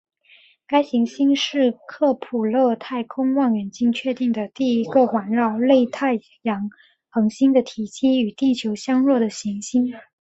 [0.65, 6.71] 该行星是克卜勒太空望远镜确认第一个环绕类太阳
[7.09, 9.93] 恒星的体积与地球相若的行星。